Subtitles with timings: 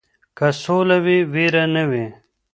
[0.37, 2.05] که سوله وي ویره نه وي.